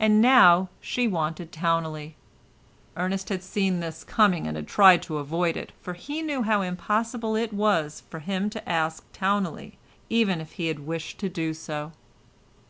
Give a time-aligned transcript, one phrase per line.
[0.00, 2.14] And now she wanted Towneley.
[2.96, 6.62] Ernest had seen this coming and had tried to avoid it, for he knew how
[6.62, 9.76] impossible it was for him to ask Towneley,
[10.08, 11.92] even if he had wished to do so.